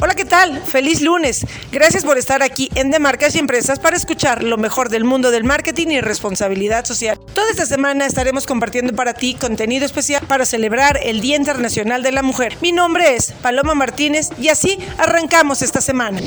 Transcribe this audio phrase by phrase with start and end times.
[0.00, 0.62] Hola, ¿qué tal?
[0.62, 1.44] Feliz lunes.
[1.72, 5.32] Gracias por estar aquí en De Marcas y Empresas para escuchar lo mejor del mundo
[5.32, 7.18] del marketing y responsabilidad social.
[7.34, 12.12] Toda esta semana estaremos compartiendo para ti contenido especial para celebrar el Día Internacional de
[12.12, 12.56] la Mujer.
[12.60, 16.20] Mi nombre es Paloma Martínez y así arrancamos esta semana.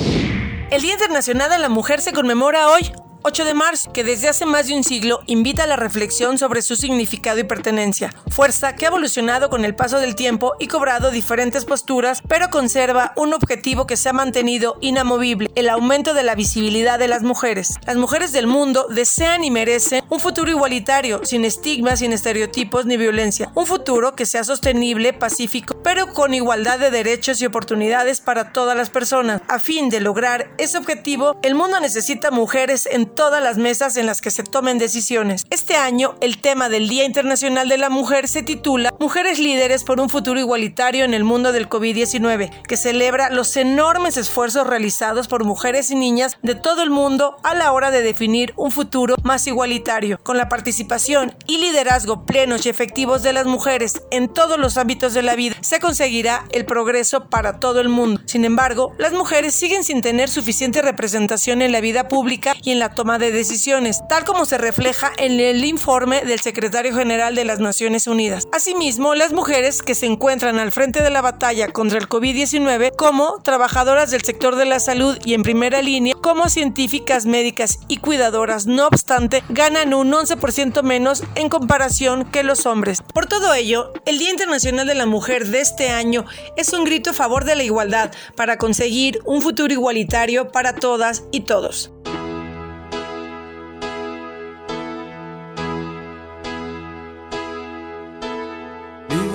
[0.70, 2.92] El Día Internacional de la Mujer se conmemora hoy,
[3.24, 6.64] 8 de marzo, que desde hace más de un siglo invita a la reflexión sobre
[6.64, 11.12] su significado y pertenencia, fuerza que ha evolucionado con el paso del tiempo y cobrado
[11.12, 16.34] diferentes posturas, pero conserva un objetivo que se ha mantenido inamovible, el aumento de la
[16.34, 17.76] visibilidad de las mujeres.
[17.86, 22.98] Las mujeres del mundo desean y merecen un futuro igualitario, sin estigmas, sin estereotipos ni
[22.98, 28.52] violencia, un futuro que sea sostenible, pacífico, pero con igualdad de derechos y oportunidades para
[28.52, 29.44] todas las personas.
[29.48, 34.06] A fin de lograr ese objetivo, el mundo necesita mujeres en todas las mesas en
[34.06, 35.46] las que se tomen decisiones.
[35.50, 40.00] Este año, el tema del Día Internacional de la Mujer se titula Mujeres líderes por
[40.00, 45.44] un futuro igualitario en el mundo del COVID-19, que celebra los enormes esfuerzos realizados por
[45.44, 49.48] mujeres y niñas de todo el mundo a la hora de definir un futuro más
[49.48, 54.78] igualitario, con la participación y liderazgo plenos y efectivos de las mujeres en todos los
[54.78, 55.56] ámbitos de la vida.
[55.62, 58.22] Se conseguirá el progreso para todo el mundo.
[58.26, 62.80] Sin embargo, las mujeres siguen sin tener suficiente representación en la vida pública y en
[62.80, 67.46] la toma de decisiones, tal como se refleja en el informe del secretario general de
[67.46, 68.48] las Naciones Unidas.
[68.54, 73.42] Asimismo, las mujeres que se encuentran al frente de la batalla contra el COVID-19 como
[73.42, 78.68] trabajadoras del sector de la salud y en primera línea como científicas médicas y cuidadoras,
[78.68, 83.02] no obstante, ganan un 11% menos en comparación que los hombres.
[83.02, 86.26] Por todo ello, el Día Internacional de la Mujer de este año
[86.56, 91.24] es un grito a favor de la igualdad para conseguir un futuro igualitario para todas
[91.32, 91.92] y todos.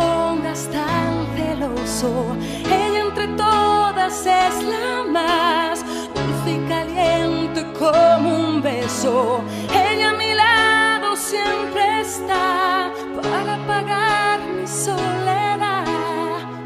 [0.00, 5.84] Pongas tan ella entre todas es la más
[6.14, 9.42] dulce y caliente como un beso.
[9.70, 12.90] Ella a mi lado siempre está
[13.22, 15.84] para pagar mi soledad.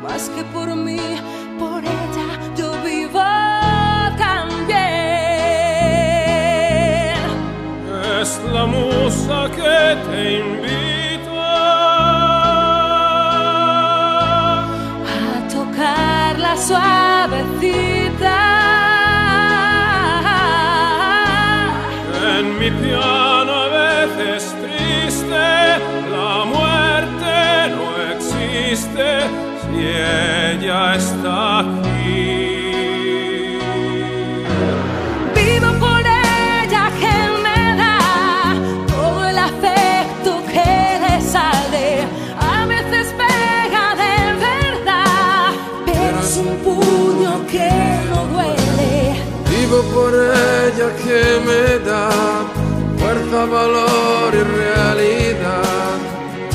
[0.03, 1.03] Más que por mí,
[1.59, 2.24] por ella
[51.05, 52.09] que me da
[52.99, 55.97] fuerza, valor y realidad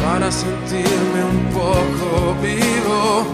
[0.03, 3.25] para sentirme un poco vivo.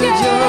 [0.00, 0.47] Ella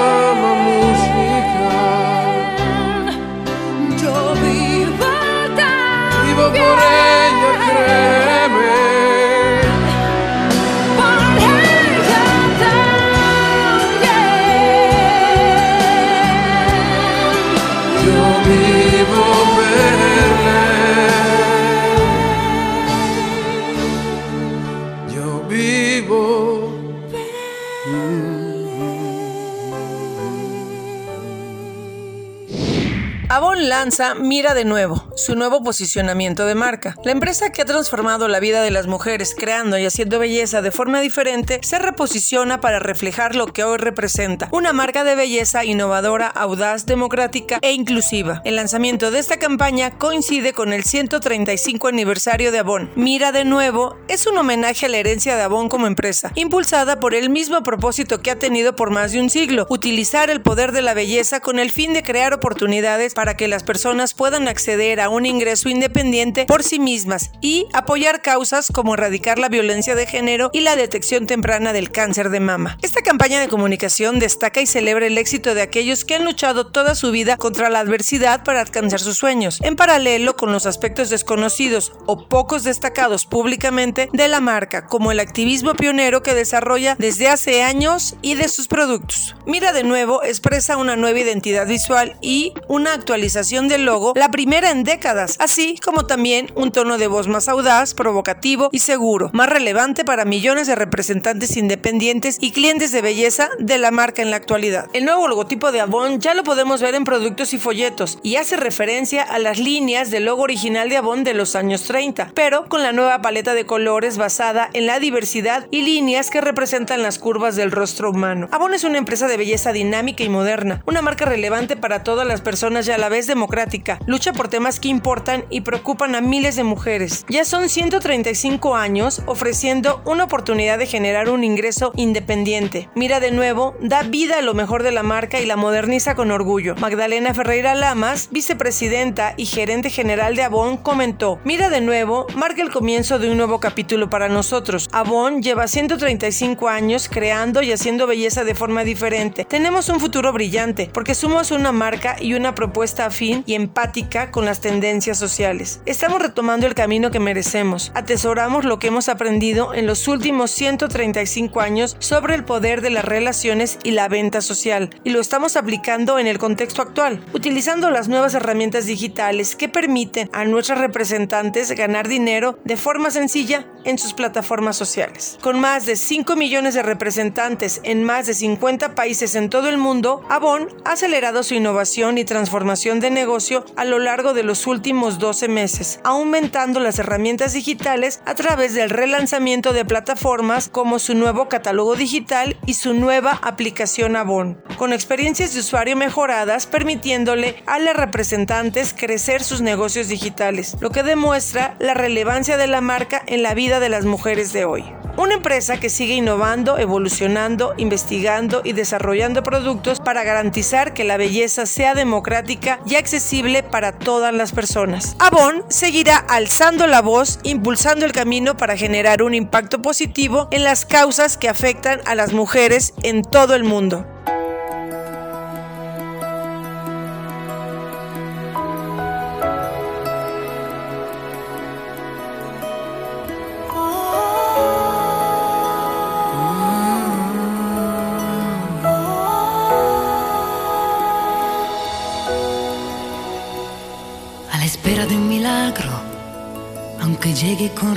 [34.15, 34.98] Mira de nuevo,
[35.29, 36.95] su nuevo posicionamiento de marca.
[37.03, 40.71] La empresa que ha transformado la vida de las mujeres creando y haciendo belleza de
[40.71, 46.29] forma diferente se reposiciona para reflejar lo que hoy representa, una marca de belleza innovadora,
[46.29, 48.41] audaz, democrática e inclusiva.
[48.43, 52.89] El lanzamiento de esta campaña coincide con el 135 aniversario de Avon.
[52.95, 57.13] Mira de nuevo es un homenaje a la herencia de Avon como empresa, impulsada por
[57.13, 60.81] el mismo propósito que ha tenido por más de un siglo, utilizar el poder de
[60.81, 65.09] la belleza con el fin de crear oportunidades para que las personas puedan acceder a
[65.09, 70.49] un ingreso independiente por sí mismas y apoyar causas como erradicar la violencia de género
[70.53, 72.77] y la detección temprana del cáncer de mama.
[72.81, 76.95] Esta campaña de comunicación destaca y celebra el éxito de aquellos que han luchado toda
[76.95, 81.93] su vida contra la adversidad para alcanzar sus sueños, en paralelo con los aspectos desconocidos
[82.05, 87.63] o pocos destacados públicamente de la marca, como el activismo pionero que desarrolla desde hace
[87.63, 89.35] años y de sus productos.
[89.45, 94.71] Mira de nuevo expresa una nueva identidad visual y una actualización del logo, la primera
[94.71, 99.49] en décadas, así como también un tono de voz más audaz, provocativo y seguro, más
[99.49, 104.37] relevante para millones de representantes independientes y clientes de belleza de la marca en la
[104.37, 104.87] actualidad.
[104.93, 108.55] El nuevo logotipo de Avon ya lo podemos ver en productos y folletos y hace
[108.55, 112.83] referencia a las líneas del logo original de Avon de los años 30, pero con
[112.83, 117.55] la nueva paleta de colores basada en la diversidad y líneas que representan las curvas
[117.55, 118.47] del rostro humano.
[118.51, 122.41] Avon es una empresa de belleza dinámica y moderna, una marca relevante para todas las
[122.41, 123.99] personas y a la vez democrática.
[124.05, 127.25] Lucha por temas que importan y preocupan a miles de mujeres.
[127.29, 132.89] Ya son 135 años ofreciendo una oportunidad de generar un ingreso independiente.
[132.95, 136.31] Mira de nuevo, da vida a lo mejor de la marca y la moderniza con
[136.31, 136.75] orgullo.
[136.75, 142.71] Magdalena Ferreira Lamas, vicepresidenta y gerente general de Avon, comentó: Mira de nuevo, marca el
[142.71, 144.89] comienzo de un nuevo capítulo para nosotros.
[144.91, 149.45] Avon lleva 135 años creando y haciendo belleza de forma diferente.
[149.45, 154.45] Tenemos un futuro brillante porque somos una marca y una propuesta afín y empática con
[154.45, 154.78] las tendencias
[155.13, 155.81] sociales.
[155.85, 157.91] Estamos retomando el camino que merecemos.
[157.95, 163.03] Atesoramos lo que hemos aprendido en los últimos 135 años sobre el poder de las
[163.03, 168.07] relaciones y la venta social y lo estamos aplicando en el contexto actual, utilizando las
[168.07, 174.13] nuevas herramientas digitales que permiten a nuestros representantes ganar dinero de forma sencilla en sus
[174.13, 175.37] plataformas sociales.
[175.41, 179.77] Con más de 5 millones de representantes en más de 50 países en todo el
[179.77, 184.67] mundo, Avon ha acelerado su innovación y transformación de negocio a lo largo de los
[184.69, 191.15] últimos 12 meses, aumentando las herramientas digitales a través del relanzamiento de plataformas como su
[191.15, 197.79] nuevo catálogo digital y su nueva aplicación Avon, con experiencias de usuario mejoradas permitiéndole a
[197.79, 203.43] los representantes crecer sus negocios digitales, lo que demuestra la relevancia de la marca en
[203.43, 204.98] la vida de las mujeres de hoy.
[205.19, 211.65] Una empresa que sigue innovando, evolucionando, investigando y desarrollando productos para garantizar que la belleza
[211.65, 215.17] sea democrática y accesible para todas las personas.
[215.19, 220.85] Avon seguirá alzando la voz, impulsando el camino para generar un impacto positivo en las
[220.85, 224.05] causas que afectan a las mujeres en todo el mundo.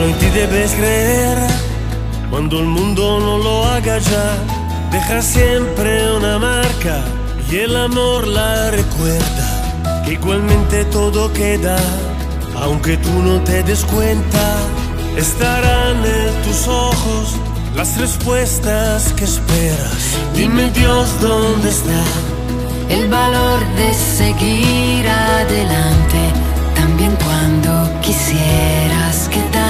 [0.00, 1.36] Pero en ti debes creer
[2.30, 4.38] cuando el mundo no lo haga ya.
[4.90, 7.04] Deja siempre una marca
[7.50, 10.02] y el amor la recuerda.
[10.06, 11.76] Que igualmente todo queda,
[12.62, 14.56] aunque tú no te des cuenta.
[15.18, 17.36] Estarán en tus ojos
[17.76, 20.16] las respuestas que esperas.
[20.34, 22.02] Dime Dios dónde está.
[22.88, 26.20] el valor de seguir adelante,
[26.74, 29.69] también cuando quisieras quedarte.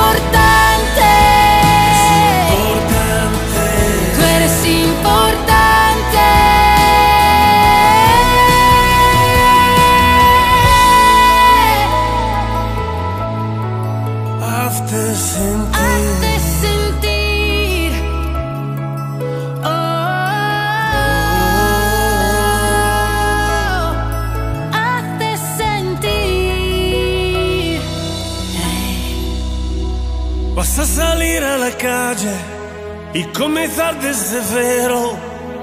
[33.21, 35.15] Y comenzar desde cero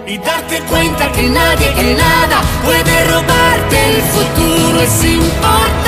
[0.06, 4.80] y darte cuenta que nadie, que nada puede robarte el futuro.
[4.80, 5.87] Es importante.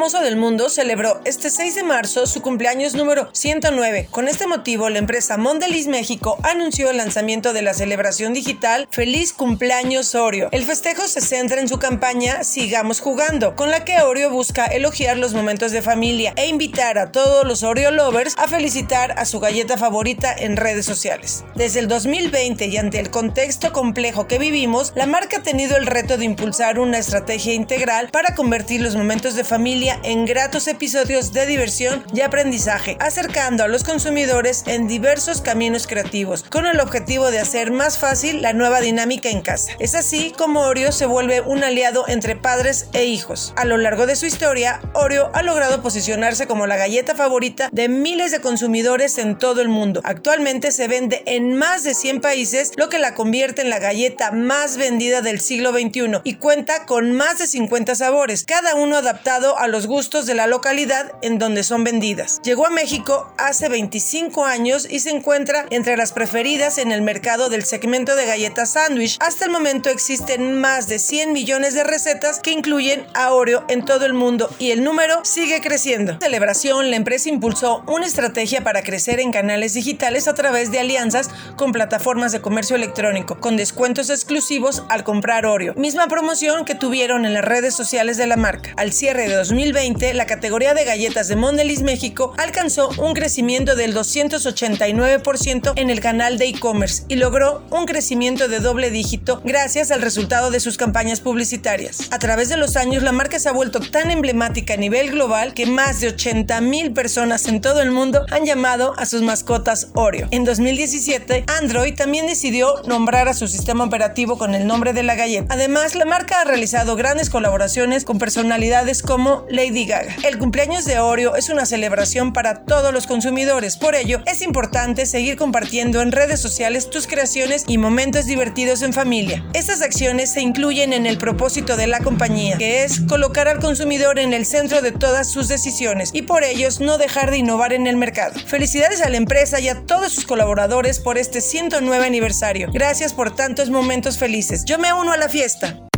[0.00, 4.08] Famosa del mundo celebró este 6 de marzo su cumpleaños número 109.
[4.10, 9.34] Con este motivo, la empresa Mondelez México anunció el lanzamiento de la celebración digital Feliz
[9.34, 10.48] Cumpleaños Oreo.
[10.52, 15.18] El festejo se centra en su campaña Sigamos Jugando, con la que Oreo busca elogiar
[15.18, 19.38] los momentos de familia e invitar a todos los Oreo lovers a felicitar a su
[19.38, 21.44] galleta favorita en redes sociales.
[21.56, 25.84] Desde el 2020 y ante el contexto complejo que vivimos, la marca ha tenido el
[25.84, 31.32] reto de impulsar una estrategia integral para convertir los momentos de familia en gratos episodios
[31.32, 37.30] de diversión y aprendizaje, acercando a los consumidores en diversos caminos creativos, con el objetivo
[37.30, 39.72] de hacer más fácil la nueva dinámica en casa.
[39.78, 43.52] Es así como Oreo se vuelve un aliado entre padres e hijos.
[43.56, 47.88] A lo largo de su historia, Oreo ha logrado posicionarse como la galleta favorita de
[47.88, 50.00] miles de consumidores en todo el mundo.
[50.04, 54.30] Actualmente se vende en más de 100 países, lo que la convierte en la galleta
[54.30, 59.58] más vendida del siglo XXI y cuenta con más de 50 sabores, cada uno adaptado
[59.58, 62.40] a los gustos de la localidad en donde son vendidas.
[62.42, 67.48] Llegó a México hace 25 años y se encuentra entre las preferidas en el mercado
[67.48, 69.16] del segmento de galletas sándwich.
[69.20, 73.84] Hasta el momento existen más de 100 millones de recetas que incluyen a Oreo en
[73.84, 76.12] todo el mundo y el número sigue creciendo.
[76.12, 80.80] En celebración, la empresa impulsó una estrategia para crecer en canales digitales a través de
[80.80, 85.74] alianzas con plataformas de comercio electrónico, con descuentos exclusivos al comprar Oreo.
[85.74, 88.72] Misma promoción que tuvieron en las redes sociales de la marca.
[88.76, 89.36] Al cierre de
[89.72, 96.00] 2020, la categoría de galletas de Mondelez México alcanzó un crecimiento del 289% en el
[96.00, 100.76] canal de e-commerce y logró un crecimiento de doble dígito gracias al resultado de sus
[100.76, 102.08] campañas publicitarias.
[102.10, 105.54] A través de los años, la marca se ha vuelto tan emblemática a nivel global
[105.54, 109.88] que más de 80 mil personas en todo el mundo han llamado a sus mascotas
[109.94, 110.26] Oreo.
[110.32, 115.14] En 2017, Android también decidió nombrar a su sistema operativo con el nombre de la
[115.14, 115.54] galleta.
[115.54, 120.16] Además, la marca ha realizado grandes colaboraciones con personalidades como Lady Gaga.
[120.22, 125.04] El cumpleaños de Oreo es una celebración para todos los consumidores, por ello es importante
[125.04, 129.44] seguir compartiendo en redes sociales tus creaciones y momentos divertidos en familia.
[129.52, 134.18] Estas acciones se incluyen en el propósito de la compañía, que es colocar al consumidor
[134.18, 137.86] en el centro de todas sus decisiones y por ellos no dejar de innovar en
[137.86, 138.40] el mercado.
[138.46, 142.70] Felicidades a la empresa y a todos sus colaboradores por este 109 aniversario.
[142.72, 144.64] Gracias por tantos momentos felices.
[144.64, 145.89] Yo me uno a la fiesta.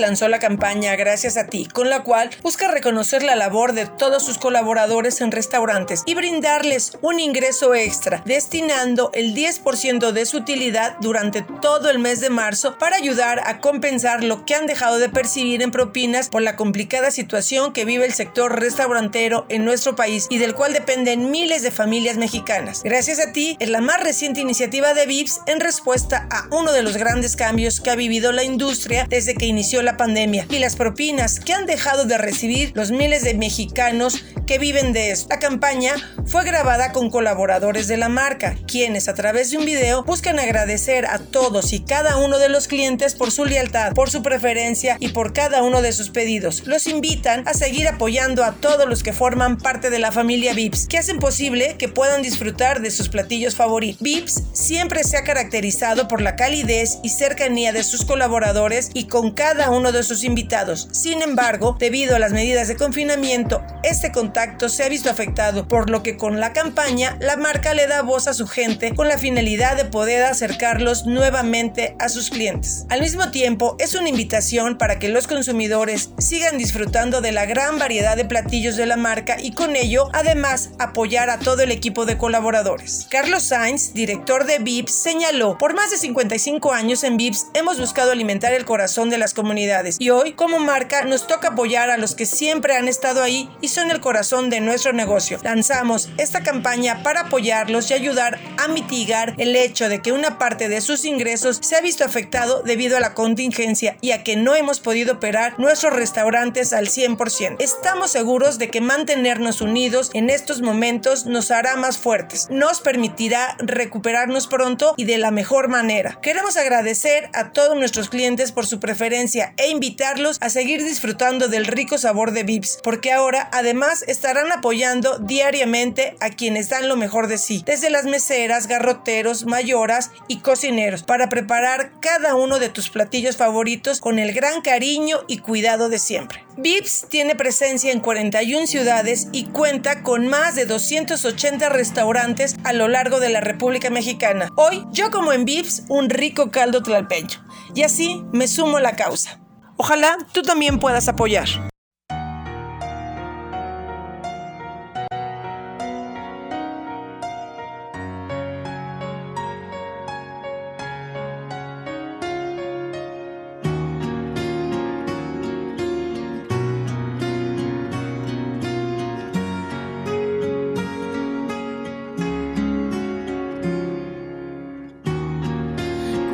[0.00, 4.24] Lanzó la campaña Gracias a ti, con la cual busca reconocer la labor de todos
[4.24, 10.96] sus colaboradores en restaurantes y brindarles un ingreso extra, destinando el 10% de su utilidad
[11.00, 15.08] durante todo el mes de marzo para ayudar a compensar lo que han dejado de
[15.08, 20.26] percibir en propinas por la complicada situación que vive el sector restaurantero en nuestro país
[20.30, 22.82] y del cual dependen miles de familias mexicanas.
[22.82, 26.82] Gracias a ti es la más reciente iniciativa de Vips en respuesta a uno de
[26.82, 30.76] los grandes cambios que ha vivido la industria desde que inició la pandemia y las
[30.76, 35.28] propinas que han dejado de recibir los miles de mexicanos que viven de esto.
[35.30, 35.94] La campaña
[36.26, 41.06] fue grabada con colaboradores de la marca, quienes a través de un video buscan agradecer
[41.06, 45.08] a todos y cada uno de los clientes por su lealtad, por su preferencia y
[45.08, 46.66] por cada uno de sus pedidos.
[46.66, 50.86] Los invitan a seguir apoyando a todos los que forman parte de la familia Vips,
[50.86, 54.02] que hacen posible que puedan disfrutar de sus platillos favoritos.
[54.02, 59.32] Vips siempre se ha caracterizado por la calidez y cercanía de sus colaboradores y con
[59.32, 60.88] cada uno de sus invitados.
[60.92, 65.90] Sin embargo, debido a las medidas de confinamiento, este contacto se ha visto afectado, por
[65.90, 69.18] lo que con la campaña, la marca le da voz a su gente con la
[69.18, 72.86] finalidad de poder acercarlos nuevamente a sus clientes.
[72.90, 77.78] Al mismo tiempo, es una invitación para que los consumidores sigan disfrutando de la gran
[77.78, 82.04] variedad de platillos de la marca y con ello, además, apoyar a todo el equipo
[82.04, 83.06] de colaboradores.
[83.10, 88.12] Carlos Sainz, director de Vips, señaló, por más de 55 años en Vips hemos buscado
[88.12, 89.61] alimentar el corazón de las comunidades
[89.98, 93.68] y hoy, como marca, nos toca apoyar a los que siempre han estado ahí y
[93.68, 95.38] son el corazón de nuestro negocio.
[95.42, 100.68] Lanzamos esta campaña para apoyarlos y ayudar a mitigar el hecho de que una parte
[100.68, 104.56] de sus ingresos se ha visto afectado debido a la contingencia y a que no
[104.56, 107.56] hemos podido operar nuestros restaurantes al 100%.
[107.60, 113.56] Estamos seguros de que mantenernos unidos en estos momentos nos hará más fuertes, nos permitirá
[113.60, 116.18] recuperarnos pronto y de la mejor manera.
[116.20, 121.66] Queremos agradecer a todos nuestros clientes por su preferencia e invitarlos a seguir disfrutando del
[121.66, 127.26] rico sabor de Vips, porque ahora además estarán apoyando diariamente a quienes dan lo mejor
[127.26, 132.90] de sí, desde las meseras, garroteros, mayoras y cocineros, para preparar cada uno de tus
[132.90, 136.44] platillos favoritos con el gran cariño y cuidado de siempre.
[136.56, 142.88] Vips tiene presencia en 41 ciudades y cuenta con más de 280 restaurantes a lo
[142.88, 144.50] largo de la República Mexicana.
[144.56, 148.96] Hoy yo como en Vips un rico caldo tlalpeño y así me sumo a la
[148.96, 149.41] causa.
[149.84, 151.48] Ojalá tú también puedas apoyar.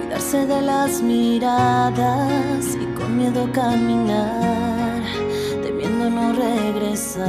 [0.02, 2.76] Cuidarse de las miradas
[3.18, 5.02] miedo caminar,
[5.62, 7.28] temiendo no regresar.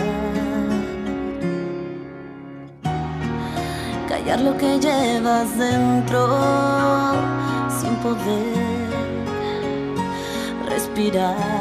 [4.08, 6.22] Callar lo que llevas dentro
[7.80, 8.90] sin poder
[10.68, 11.59] respirar.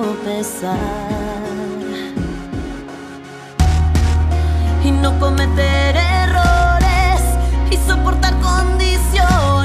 [0.00, 0.78] Tropezar
[4.82, 7.20] y no cometer errores
[7.70, 9.59] y soportar condiciones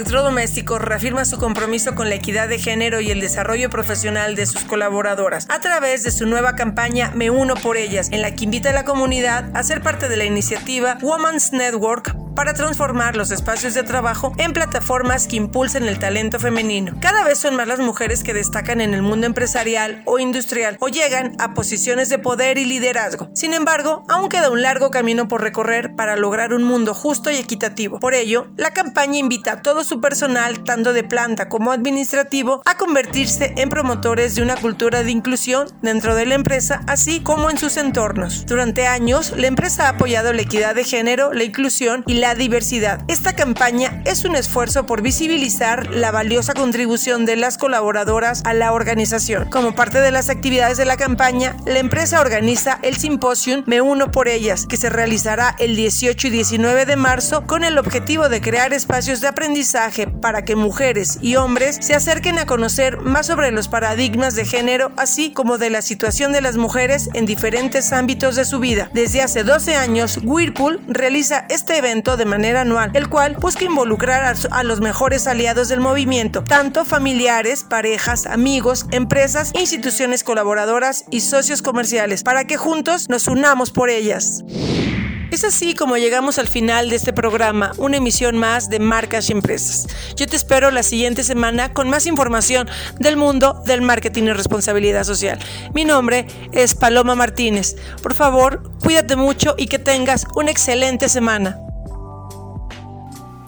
[0.00, 4.64] electrodomésticos reafirma su compromiso con la equidad de género y el desarrollo profesional de sus
[4.64, 5.46] colaboradoras.
[5.50, 8.72] A través de su nueva campaña Me Uno por Ellas, en la que invita a
[8.72, 13.82] la comunidad a ser parte de la iniciativa Women's Network para transformar los espacios de
[13.82, 16.94] trabajo en plataformas que impulsen el talento femenino.
[17.00, 20.88] Cada vez son más las mujeres que destacan en el mundo empresarial o industrial o
[20.88, 23.30] llegan a posiciones de poder y liderazgo.
[23.34, 27.36] Sin embargo, aún queda un largo camino por recorrer para lograr un mundo justo y
[27.36, 27.98] equitativo.
[28.00, 32.76] Por ello, la campaña invita a todo su personal, tanto de planta como administrativo, a
[32.76, 37.58] convertirse en promotores de una cultura de inclusión dentro de la empresa, así como en
[37.58, 38.46] sus entornos.
[38.46, 43.02] Durante años, la empresa ha apoyado la equidad de género, la inclusión y la diversidad.
[43.08, 48.72] Esta campaña es un esfuerzo por visibilizar la valiosa contribución de las colaboradoras a la
[48.72, 49.48] organización.
[49.48, 54.10] Como parte de las actividades de la campaña, la empresa organiza el simposium Me Uno
[54.10, 58.42] por Ellas, que se realizará el 18 y 19 de marzo con el objetivo de
[58.42, 63.50] crear espacios de aprendizaje para que mujeres y hombres se acerquen a conocer más sobre
[63.50, 68.36] los paradigmas de género, así como de la situación de las mujeres en diferentes ámbitos
[68.36, 68.90] de su vida.
[68.92, 71.78] Desde hace 12 años, Whirlpool realiza este
[72.16, 77.64] de manera anual, el cual busca involucrar a, los mejores aliados del movimiento, tanto familiares,
[77.64, 84.42] parejas, amigos, empresas, instituciones colaboradoras y socios comerciales, para que juntos nos unamos por ellas.
[85.30, 89.32] Es así como llegamos al final de este programa, una emisión más de Marcas y
[89.32, 89.86] Empresas.
[90.16, 92.68] Yo te espero la siguiente semana con más información
[92.98, 95.38] del mundo del marketing y responsabilidad social.
[95.72, 97.76] Mi nombre es Paloma Martínez.
[98.02, 101.69] Por favor, cuídate mucho y que tengas una excelente semana.